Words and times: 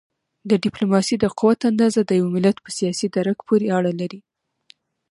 د 0.49 0.51
ډیپلوماسی 0.63 1.15
د 1.19 1.25
قوت 1.39 1.59
اندازه 1.71 1.99
د 2.05 2.11
یو 2.19 2.27
ملت 2.35 2.57
په 2.61 2.69
سیاسي 2.77 3.07
درک 3.15 3.37
پورې 3.47 3.67
اړه 3.77 3.91
لري. 4.01 4.19